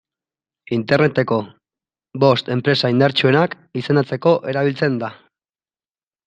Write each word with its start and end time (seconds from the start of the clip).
Interneteko 0.77 1.35
bost 2.23 2.49
enpresa 2.55 2.91
indartsuenak 2.95 3.55
izendatzeko 3.83 4.35
erabiltzen 4.55 4.99
da. 5.05 5.13